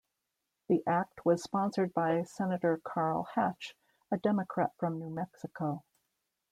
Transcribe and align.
The 0.67 0.81
Act 0.87 1.25
was 1.27 1.43
sponsored 1.43 1.93
by 1.93 2.23
Senator 2.23 2.81
Carl 2.83 3.27
Hatch, 3.35 3.75
a 4.11 4.17
Democrat 4.17 4.71
from 4.79 4.97
New 4.97 5.11
Mexico. 5.11 5.83